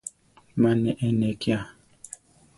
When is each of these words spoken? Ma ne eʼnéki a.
Ma 0.61 0.71
ne 0.81 0.91
eʼnéki 1.05 1.49
a. 1.57 1.59